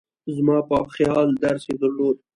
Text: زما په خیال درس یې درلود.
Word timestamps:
زما 0.35 0.57
په 0.69 0.77
خیال 0.93 1.27
درس 1.43 1.63
یې 1.69 1.75
درلود. 1.81 2.17